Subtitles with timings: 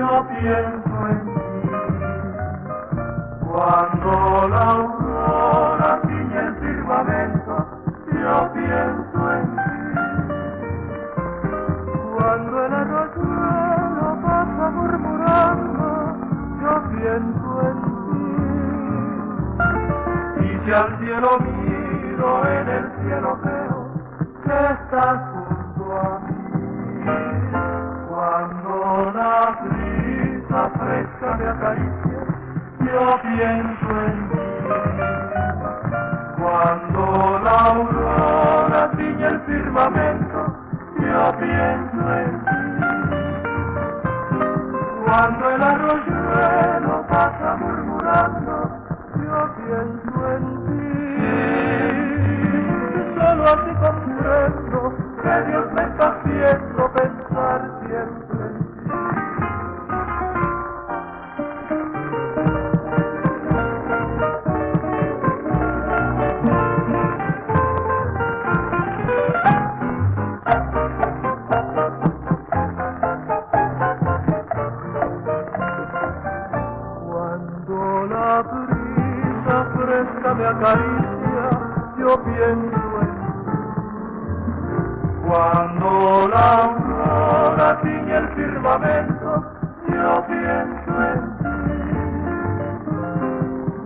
[0.00, 1.70] yo pienso en ti.
[3.44, 5.09] Cuando la
[20.72, 23.90] al cielo miro, en el cielo veo
[24.44, 26.34] que estás junto a mí.
[28.08, 29.32] Cuando la
[29.64, 32.20] brisa fresca me acaricia,
[32.80, 34.46] yo pienso en ti.
[36.38, 37.02] Cuando
[37.44, 40.40] la aurora tiñe el firmamento,
[40.98, 42.60] yo pienso en ti.
[45.04, 46.19] Cuando el arroyuelo
[53.16, 58.90] Solo así comprendo que Dios me está haciendo pensar siempre en ti.
[77.06, 79.09] Cuando la brisa
[80.02, 81.50] me acaricia,
[81.98, 83.36] yo pienso en ti.
[85.28, 89.44] Cuando la aurora tiñe el firmamento,
[89.88, 91.58] yo pienso en ti.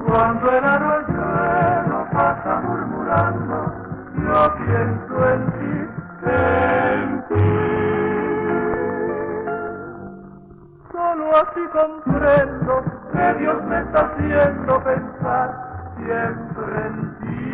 [0.06, 3.56] Cuando el arroyuelo pasa murmurando,
[4.14, 5.74] yo pienso en ti,
[6.30, 7.48] en ti.
[10.92, 12.72] Solo así comprendo
[13.12, 15.63] que Dios me está haciendo pensar
[16.04, 17.53] siempre en ti.